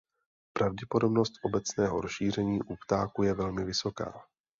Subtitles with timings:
[0.53, 4.25] Pravděpodobnost obecného rozšíření u ptáků je velmi vysoká.